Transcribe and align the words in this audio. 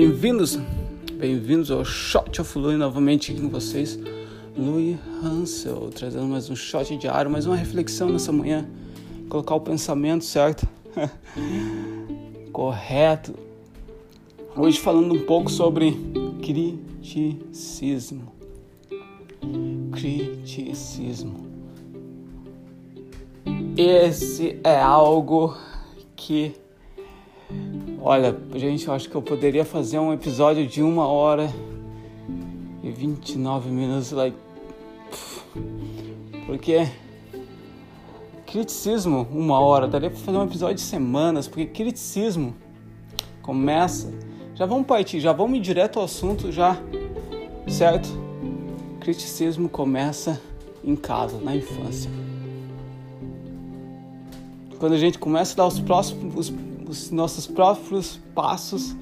Bem-vindos, 0.00 0.56
bem-vindos 1.14 1.72
ao 1.72 1.84
Shot 1.84 2.40
of 2.40 2.56
Louis 2.56 2.78
novamente 2.78 3.32
aqui 3.32 3.40
com 3.40 3.48
vocês. 3.48 3.98
Louis 4.56 4.96
Hansel, 5.24 5.90
trazendo 5.92 6.26
mais 6.26 6.48
um 6.48 6.54
shot 6.54 6.96
diário, 6.96 7.28
mais 7.28 7.46
uma 7.46 7.56
reflexão 7.56 8.08
nessa 8.08 8.30
manhã. 8.30 8.64
Colocar 9.28 9.56
o 9.56 9.60
pensamento 9.60 10.24
certo, 10.24 10.68
correto. 12.52 13.34
Hoje 14.54 14.78
falando 14.78 15.12
um 15.12 15.26
pouco 15.26 15.50
sobre 15.50 15.96
criticismo. 16.40 18.32
Criticismo. 19.90 21.44
Esse 23.76 24.60
é 24.62 24.80
algo 24.80 25.56
que 26.14 26.54
Olha, 28.10 28.34
gente, 28.54 28.88
eu 28.88 28.94
acho 28.94 29.06
que 29.06 29.14
eu 29.14 29.20
poderia 29.20 29.66
fazer 29.66 29.98
um 29.98 30.14
episódio 30.14 30.66
de 30.66 30.82
uma 30.82 31.06
hora 31.06 31.52
e 32.82 32.90
29 32.90 33.68
minutos, 33.68 34.12
like. 34.12 34.34
Porque 36.46 36.88
criticismo, 38.46 39.28
uma 39.30 39.60
hora, 39.60 39.86
daria 39.86 40.08
para 40.08 40.18
fazer 40.18 40.38
um 40.38 40.44
episódio 40.44 40.76
de 40.76 40.80
semanas, 40.80 41.46
porque 41.46 41.66
criticismo 41.66 42.56
começa. 43.42 44.10
Já 44.54 44.64
vamos 44.64 44.86
partir, 44.86 45.20
já 45.20 45.34
vamos 45.34 45.58
ir 45.58 45.60
direto 45.60 45.98
ao 45.98 46.06
assunto, 46.06 46.50
já, 46.50 46.78
certo? 47.68 48.08
Criticismo 49.00 49.68
começa 49.68 50.40
em 50.82 50.96
casa, 50.96 51.38
na 51.42 51.54
infância. 51.54 52.10
Quando 54.78 54.94
a 54.94 54.98
gente 54.98 55.18
começa 55.18 55.52
a 55.52 55.56
dar 55.56 55.66
os 55.66 55.78
próximos 55.78 56.48
os 56.48 56.67
nossos 57.10 57.46
próprios 57.46 58.18
passos, 58.34 58.96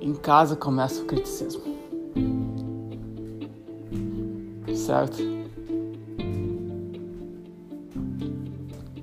em 0.00 0.14
casa 0.14 0.54
começa 0.54 1.02
o 1.02 1.06
criticismo. 1.06 1.62
Certo? 4.74 5.16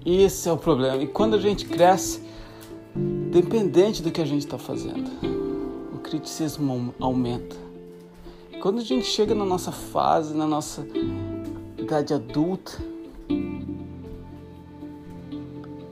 Esse 0.05 0.47
é 0.47 0.51
o 0.51 0.57
problema. 0.57 1.01
E 1.01 1.07
quando 1.07 1.35
a 1.35 1.39
gente 1.39 1.65
cresce, 1.65 2.21
dependente 3.31 4.03
do 4.03 4.11
que 4.11 4.21
a 4.21 4.25
gente 4.25 4.45
está 4.45 4.57
fazendo, 4.57 5.09
o 5.93 5.99
criticismo 5.99 6.93
aumenta. 6.99 7.55
Quando 8.61 8.79
a 8.79 8.83
gente 8.83 9.05
chega 9.05 9.33
na 9.33 9.45
nossa 9.45 9.71
fase, 9.71 10.35
na 10.35 10.45
nossa 10.45 10.85
idade 11.77 12.13
adulta, 12.13 12.73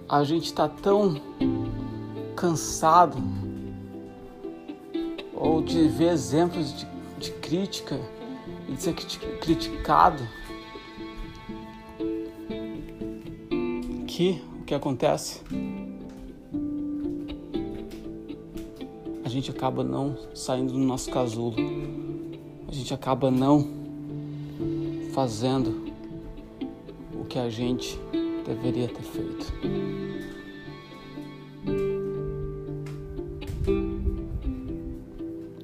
a 0.09 0.23
gente 0.23 0.45
está 0.45 0.67
tão 0.67 1.21
cansado 2.35 3.17
ou 5.35 5.61
de 5.61 5.87
ver 5.87 6.11
exemplos 6.11 6.73
de, 6.75 6.87
de 7.19 7.31
crítica 7.33 7.99
e 8.67 8.73
de 8.73 8.81
ser 8.81 8.93
criticado 8.93 10.27
que 14.19 14.41
o 14.59 14.65
que 14.65 14.73
acontece? 14.73 15.41
A 19.23 19.29
gente 19.29 19.51
acaba 19.51 19.83
não 19.83 20.17
saindo 20.33 20.73
do 20.73 20.79
nosso 20.79 21.09
casulo. 21.09 21.55
A 22.67 22.71
gente 22.73 22.93
acaba 22.93 23.31
não 23.31 23.65
fazendo 25.13 25.93
o 27.13 27.23
que 27.23 27.39
a 27.39 27.49
gente 27.49 27.97
deveria 28.49 28.87
ter 28.87 29.03
feito. 29.03 29.53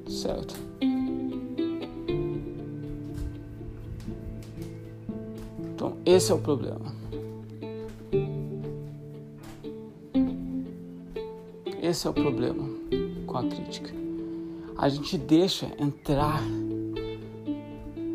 Certo. 0.08 0.54
Então, 5.74 5.96
esse 6.06 6.30
é 6.30 6.34
o 6.34 6.38
problema. 6.38 6.94
Esse 11.82 12.06
é 12.06 12.10
o 12.10 12.14
problema 12.14 12.68
com 13.26 13.38
a 13.38 13.44
crítica. 13.44 13.90
A 14.76 14.88
gente 14.88 15.18
deixa 15.18 15.66
entrar, 15.78 16.40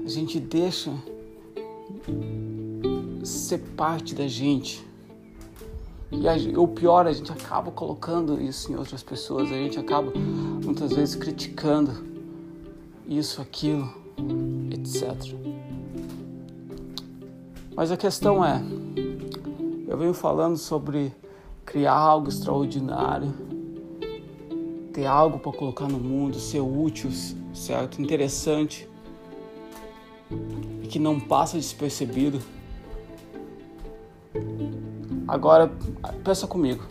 a 0.06 0.10
gente 0.10 0.40
deixa 0.40 0.92
ser 3.24 3.60
parte 3.76 4.14
da 4.16 4.28
gente. 4.28 4.86
E 6.12 6.28
a, 6.28 6.34
o 6.60 6.68
pior, 6.68 7.08
a 7.08 7.12
gente 7.14 7.32
acaba 7.32 7.72
colocando 7.72 8.42
isso 8.42 8.72
em 8.72 8.76
outras 8.76 9.02
pessoas, 9.02 9.52
a 9.52 9.56
gente 9.56 9.80
acaba 9.80 10.12
muitas 10.64 10.92
vezes 10.94 11.16
criticando 11.16 12.06
isso, 13.08 13.42
aquilo, 13.42 13.90
etc. 14.72 15.16
Mas 17.76 17.92
a 17.92 17.98
questão 17.98 18.44
é, 18.44 18.62
eu 19.88 19.98
venho 19.98 20.14
falando 20.14 20.58
sobre 20.58 21.14
criar 21.66 21.94
algo 21.94 22.28
extraordinário, 22.28 23.34
ter 24.92 25.06
algo 25.06 25.40
para 25.40 25.54
colocar 25.54 25.88
no 25.88 25.98
mundo, 25.98 26.38
ser 26.38 26.60
útil, 26.60 27.10
certo? 27.54 28.02
Interessante 28.02 28.90
e 30.82 30.88
que 30.88 31.00
não 31.00 31.20
passa 31.20 31.58
despercebido. 31.58 32.42
Agora, 35.28 35.72
pensa 36.24 36.46
comigo. 36.48 36.84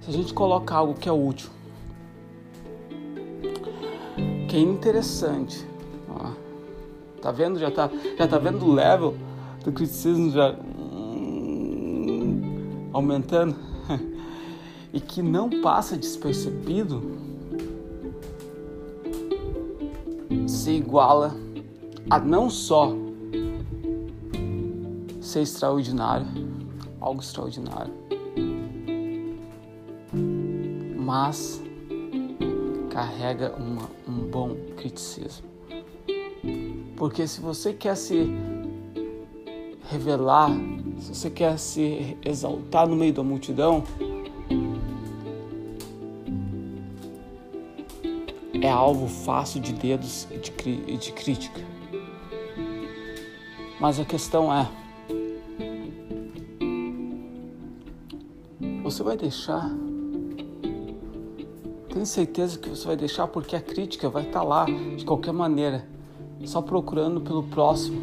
Se 0.00 0.10
a 0.10 0.12
gente 0.12 0.32
coloca 0.34 0.74
algo 0.74 0.94
que 0.94 1.08
é 1.08 1.12
útil, 1.12 1.50
que 4.48 4.56
é 4.56 4.60
interessante, 4.60 5.66
ó, 6.08 6.30
tá 7.20 7.30
vendo? 7.32 7.58
Já 7.58 7.70
tá, 7.70 7.90
já 8.18 8.26
tá 8.26 8.38
vendo 8.38 8.64
o 8.64 8.72
level 8.72 9.14
do 9.64 9.72
criticismo 9.72 10.30
já 10.30 10.52
hum, 10.84 12.40
aumentando 12.92 13.56
e 14.92 15.00
que 15.00 15.22
não 15.22 15.60
passa 15.60 15.96
despercebido, 15.96 17.02
se 20.46 20.70
iguala 20.70 21.34
a 22.08 22.18
não 22.18 22.48
só 22.48 23.05
ser 25.36 25.42
extraordinário, 25.42 26.26
algo 26.98 27.20
extraordinário. 27.20 27.92
Mas 30.96 31.62
carrega 32.90 33.54
uma, 33.56 33.90
um 34.08 34.26
bom 34.30 34.56
criticismo. 34.76 35.46
Porque 36.96 37.28
se 37.28 37.40
você 37.40 37.74
quer 37.74 37.96
se 37.96 38.26
revelar, 39.90 40.50
se 41.00 41.14
você 41.14 41.28
quer 41.28 41.58
se 41.58 42.16
exaltar 42.24 42.88
no 42.88 42.96
meio 42.96 43.12
da 43.12 43.22
multidão, 43.22 43.84
é 48.62 48.70
alvo 48.70 49.06
fácil 49.06 49.60
de 49.60 49.74
dedos 49.74 50.26
e 50.30 50.38
de, 50.38 50.96
de 50.96 51.12
crítica. 51.12 51.60
Mas 53.78 54.00
a 54.00 54.04
questão 54.06 54.52
é, 54.52 54.66
Você 58.96 59.02
vai 59.02 59.16
deixar? 59.18 59.70
Tenho 61.92 62.06
certeza 62.06 62.58
que 62.58 62.70
você 62.70 62.86
vai 62.86 62.96
deixar 62.96 63.28
porque 63.28 63.54
a 63.54 63.60
crítica 63.60 64.08
vai 64.08 64.22
estar 64.22 64.40
tá 64.40 64.42
lá 64.42 64.64
de 64.64 65.04
qualquer 65.04 65.34
maneira, 65.34 65.86
só 66.46 66.62
procurando 66.62 67.20
pelo 67.20 67.42
próximo. 67.42 68.00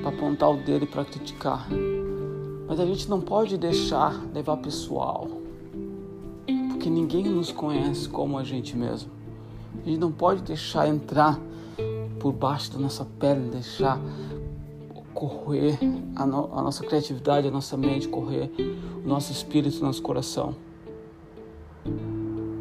Para 0.00 0.10
apontar 0.10 0.52
o 0.52 0.58
dedo 0.58 0.84
e 0.84 0.86
para 0.86 1.04
criticar. 1.04 1.66
Mas 2.68 2.78
a 2.78 2.86
gente 2.86 3.10
não 3.10 3.20
pode 3.20 3.58
deixar 3.58 4.14
levar 4.32 4.58
pessoal, 4.58 5.26
porque 6.68 6.88
ninguém 6.88 7.24
nos 7.24 7.50
conhece 7.50 8.08
como 8.08 8.38
a 8.38 8.44
gente 8.44 8.76
mesmo. 8.76 9.10
A 9.84 9.88
gente 9.88 9.98
não 9.98 10.12
pode 10.12 10.40
deixar 10.42 10.86
entrar 10.86 11.36
por 12.20 12.32
baixo 12.32 12.74
da 12.74 12.78
nossa 12.78 13.04
pele, 13.18 13.50
deixar 13.50 13.98
correr 15.14 15.78
a, 16.16 16.26
no, 16.26 16.56
a 16.56 16.62
nossa 16.62 16.84
criatividade, 16.84 17.48
a 17.48 17.50
nossa 17.50 17.76
mente, 17.76 18.08
correr 18.08 18.50
o 19.04 19.08
nosso 19.08 19.32
espírito, 19.32 19.78
o 19.80 19.84
nosso 19.84 20.02
coração. 20.02 20.54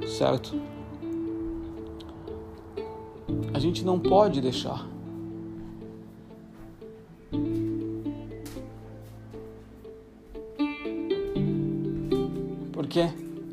Certo? 0.07 0.55
A 3.53 3.59
gente 3.59 3.83
não 3.83 3.99
pode 3.99 4.41
deixar. 4.41 4.87
Porque 12.71 13.01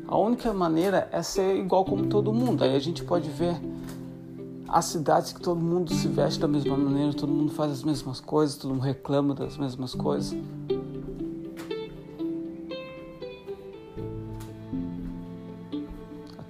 a 0.07 0.17
única 0.17 0.53
maneira 0.53 1.09
é 1.11 1.21
ser 1.21 1.57
igual 1.57 1.85
como 1.85 2.07
todo 2.07 2.33
mundo. 2.33 2.63
Aí 2.63 2.75
a 2.75 2.79
gente 2.79 3.03
pode 3.03 3.29
ver 3.29 3.55
as 4.67 4.85
cidades 4.85 5.31
que 5.31 5.39
todo 5.39 5.59
mundo 5.59 5.93
se 5.93 6.07
veste 6.07 6.39
da 6.39 6.47
mesma 6.47 6.75
maneira, 6.75 7.13
todo 7.13 7.31
mundo 7.31 7.53
faz 7.53 7.71
as 7.71 7.83
mesmas 7.83 8.19
coisas, 8.19 8.57
todo 8.57 8.73
mundo 8.73 8.83
reclama 8.83 9.33
das 9.33 9.57
mesmas 9.57 9.95
coisas. 9.95 10.37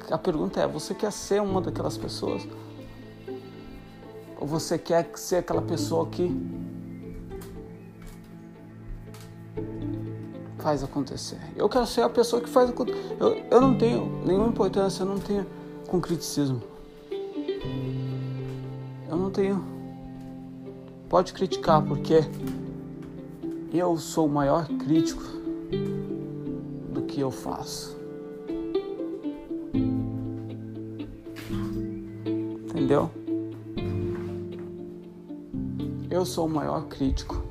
A 0.09 0.17
pergunta 0.17 0.59
é: 0.61 0.67
você 0.67 0.95
quer 0.95 1.11
ser 1.11 1.41
uma 1.41 1.61
daquelas 1.61 1.97
pessoas? 1.97 2.47
Ou 4.39 4.47
você 4.47 4.77
quer 4.77 5.11
ser 5.15 5.37
aquela 5.37 5.61
pessoa 5.61 6.07
que 6.07 6.31
faz 10.57 10.83
acontecer? 10.83 11.39
Eu 11.55 11.67
quero 11.69 11.85
ser 11.85 12.01
a 12.01 12.09
pessoa 12.09 12.41
que 12.41 12.49
faz 12.49 12.69
acontecer. 12.69 13.17
Eu, 13.19 13.35
eu 13.51 13.61
não 13.61 13.77
tenho 13.77 14.23
nenhuma 14.25 14.47
importância, 14.47 15.03
eu 15.03 15.07
não 15.07 15.19
tenho 15.19 15.45
com 15.87 15.99
criticismo. 15.99 16.76
Eu 19.09 19.17
não 19.17 19.31
tenho. 19.31 19.63
Pode 21.09 21.33
criticar, 21.33 21.81
porque 21.81 22.19
eu 23.73 23.97
sou 23.97 24.25
o 24.25 24.29
maior 24.29 24.67
crítico 24.67 25.23
do 26.91 27.01
que 27.03 27.19
eu 27.19 27.31
faço. 27.31 27.97
Entendeu? 32.65 33.09
Eu 36.09 36.25
sou 36.25 36.45
o 36.47 36.49
maior 36.49 36.85
crítico. 36.87 37.43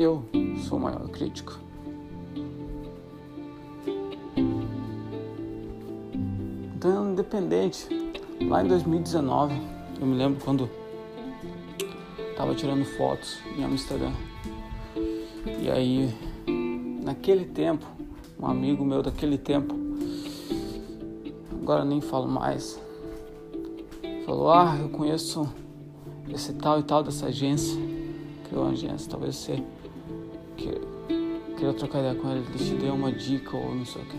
Eu 0.00 0.24
sou 0.66 0.78
o 0.78 0.80
maior 0.80 1.06
crítico. 1.10 1.58
Então, 6.74 7.12
independente, 7.12 7.86
lá 8.48 8.64
em 8.64 8.68
2019, 8.68 9.54
eu 10.00 10.06
me 10.06 10.16
lembro 10.16 10.42
quando 10.42 10.70
estava 12.30 12.54
tirando 12.54 12.82
fotos 12.96 13.40
em 13.58 13.62
Amsterdã. 13.62 14.10
E 15.60 15.70
aí, 15.70 16.08
naquele 17.04 17.44
tempo, 17.44 17.84
um 18.40 18.46
amigo 18.46 18.82
meu 18.82 19.02
daquele 19.02 19.36
tempo, 19.36 19.74
agora 21.60 21.84
nem 21.84 22.00
falo 22.00 22.26
mais, 22.26 22.80
falou: 24.24 24.50
Ah, 24.50 24.78
eu 24.80 24.88
conheço 24.88 25.46
esse 26.32 26.54
tal 26.54 26.80
e 26.80 26.84
tal 26.84 27.02
dessa 27.02 27.26
agência, 27.26 27.78
criou 28.48 28.64
uma 28.64 28.72
agência, 28.72 29.10
talvez 29.10 29.36
você 29.36 29.62
que, 29.79 29.79
queria 31.60 31.74
trocar 31.74 31.98
ideia 31.98 32.14
com 32.14 32.30
ele, 32.30 32.40
ele 32.48 32.58
te 32.58 32.74
deu 32.74 32.94
uma 32.94 33.12
dica 33.12 33.54
ou 33.54 33.74
não 33.74 33.84
sei 33.84 34.00
o 34.00 34.06
que. 34.06 34.18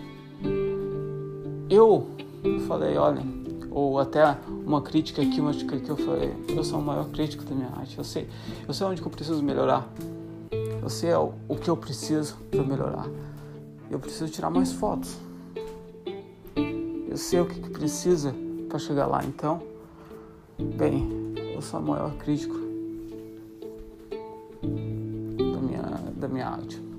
Eu 1.74 2.08
falei: 2.68 2.96
Olha 2.98 3.24
ou 3.72 3.98
até 3.98 4.38
uma 4.48 4.82
crítica 4.82 5.22
aqui, 5.22 5.40
uma 5.40 5.52
crítica 5.52 5.80
que 5.80 5.90
eu 5.90 5.96
falei, 5.96 6.36
eu 6.50 6.64
sou 6.64 6.80
o 6.80 6.84
maior 6.84 7.10
crítico 7.10 7.46
da 7.46 7.56
minha 7.56 7.70
arte, 7.70 7.98
eu 7.98 8.04
sei, 8.04 8.28
eu 8.68 8.74
sei 8.74 8.86
onde 8.86 9.02
que 9.02 9.08
eu 9.08 9.12
preciso 9.12 9.42
melhorar, 9.42 9.88
eu 10.82 10.90
sei 10.90 11.14
o, 11.14 11.34
o 11.48 11.56
que 11.56 11.70
eu 11.70 11.78
preciso 11.78 12.36
para 12.52 12.62
melhorar, 12.64 13.08
eu 13.90 13.98
preciso 13.98 14.30
tirar 14.30 14.50
mais 14.50 14.74
fotos, 14.74 15.18
eu 17.10 17.16
sei 17.16 17.40
o 17.40 17.46
que, 17.46 17.62
que 17.62 17.70
precisa 17.70 18.36
para 18.68 18.78
chegar 18.78 19.08
lá, 19.08 19.24
então, 19.24 19.64
bem, 20.76 21.08
eu 21.56 21.62
sou 21.62 21.80
o 21.80 21.84
maior 21.84 22.12
crítico 22.18 22.56
da 24.62 25.62
minha, 25.62 25.82
da 26.18 26.28
minha 26.28 26.48
arte. 26.50 26.91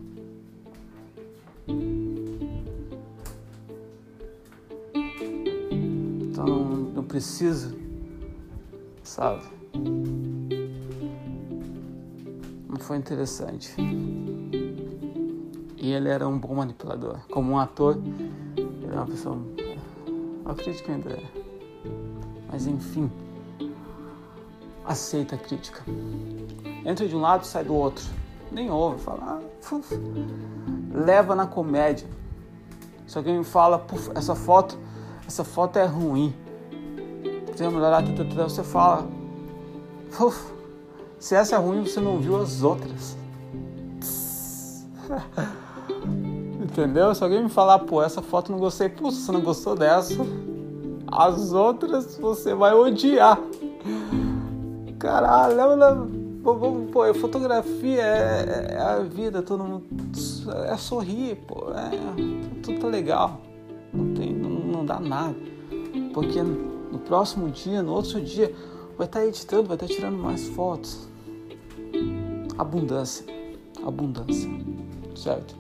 Precisa, 7.12 7.74
sabe? 9.02 9.42
Mas 12.68 12.82
foi 12.82 12.96
interessante. 12.96 13.74
E 15.76 15.92
ele 15.92 16.08
era 16.08 16.26
um 16.26 16.38
bom 16.38 16.54
manipulador. 16.54 17.18
Como 17.30 17.52
um 17.52 17.58
ator, 17.58 17.98
ele 18.56 18.86
era 18.86 18.96
uma 18.96 19.06
pessoa. 19.06 19.38
A 20.44 20.54
crítica 20.54 20.92
ainda 20.92 21.10
é. 21.10 21.22
Mas 22.50 22.66
enfim, 22.66 23.10
aceita 24.84 25.34
a 25.34 25.38
crítica. 25.38 25.82
Entra 26.84 27.06
de 27.06 27.14
um 27.14 27.20
lado, 27.20 27.44
sai 27.44 27.64
do 27.64 27.74
outro. 27.74 28.04
Nem 28.50 28.70
ouve, 28.70 29.00
fala. 29.00 29.20
Ah, 29.22 29.40
leva 30.92 31.34
na 31.34 31.46
comédia. 31.46 32.08
Se 33.06 33.18
alguém 33.18 33.38
me 33.38 33.44
fala, 33.44 33.84
essa 34.14 34.34
foto, 34.34 34.78
essa 35.32 35.44
foto 35.44 35.78
é 35.78 35.86
ruim 35.86 36.34
tem 37.56 37.70
melhorar, 37.70 38.02
você 38.02 38.62
fala, 38.62 39.06
se 41.18 41.34
essa 41.34 41.56
é 41.56 41.58
ruim, 41.58 41.86
você 41.86 42.00
não 42.00 42.18
viu 42.18 42.36
as 42.36 42.62
outras. 42.62 43.16
Entendeu? 46.62 47.14
Se 47.14 47.22
alguém 47.22 47.44
me 47.44 47.48
falar, 47.48 47.78
pô, 47.80 48.02
essa 48.02 48.20
foto 48.20 48.50
não 48.50 48.58
gostei, 48.58 48.88
pô, 48.88 49.10
se 49.10 49.22
você 49.22 49.32
não 49.32 49.40
gostou 49.40 49.74
dessa, 49.74 50.16
as 51.06 51.52
outras 51.52 52.16
você 52.16 52.54
vai 52.54 52.74
odiar. 52.74 53.38
Caralho, 54.98 55.56
pô, 56.42 57.14
fotografia 57.14 58.02
é, 58.02 58.72
é, 58.72 58.78
a 58.78 58.98
vida, 58.98 59.42
todo 59.42 59.62
mundo 59.62 59.84
é 60.66 60.76
sorrir, 60.76 61.36
pô, 61.46 61.70
é, 61.70 61.90
tudo 62.62 62.80
tá 62.80 62.86
legal, 62.86 63.40
não 63.92 64.14
tem, 64.14 64.31
não, 64.82 64.86
dá 64.86 65.00
nada, 65.00 65.36
porque 66.12 66.42
no 66.42 66.98
próximo 66.98 67.48
dia, 67.50 67.82
no 67.82 67.92
outro 67.92 68.20
dia, 68.20 68.54
vai 68.98 69.06
estar 69.06 69.24
editando, 69.24 69.68
vai 69.68 69.76
estar 69.76 69.86
tirando 69.86 70.18
mais 70.18 70.48
fotos. 70.48 71.08
Abundância. 72.58 73.24
Abundância. 73.84 74.50
Certo? 75.14 75.54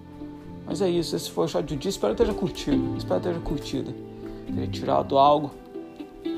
Mas 0.66 0.80
é 0.80 0.90
isso, 0.90 1.16
esse 1.16 1.30
foi 1.30 1.44
o 1.44 1.48
shot 1.48 1.64
de 1.64 1.76
dia. 1.76 1.88
Espero 1.88 2.14
que 2.14 2.22
esteja 2.22 2.38
curtido. 2.38 2.96
Espero 2.96 3.20
que 3.20 3.28
esteja 3.28 3.44
curtido. 3.44 3.94
Ter 4.54 4.68
tirado 4.68 5.16
algo. 5.16 5.50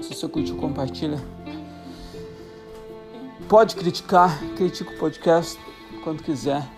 Se 0.02 0.14
você 0.14 0.28
curtiu, 0.28 0.56
compartilha. 0.56 1.18
Pode 3.48 3.76
criticar, 3.76 4.40
critica 4.56 4.92
o 4.92 4.98
podcast 4.98 5.58
quando 6.02 6.22
quiser. 6.22 6.68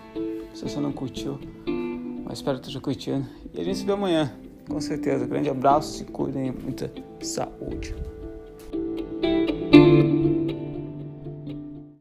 Se 0.53 0.63
você 0.63 0.79
não 0.79 0.91
curtiu. 0.91 1.39
Mas 2.25 2.39
espero 2.39 2.57
que 2.57 2.63
esteja 2.63 2.81
curtindo. 2.81 3.25
E 3.53 3.61
a 3.61 3.63
gente 3.63 3.77
se 3.77 3.85
vê 3.85 3.91
amanhã 3.91 4.33
com 4.67 4.79
certeza. 4.81 5.25
Grande 5.25 5.49
abraço, 5.49 5.97
se 5.97 6.05
cuidem, 6.05 6.51
muita 6.51 6.91
saúde. 7.21 7.95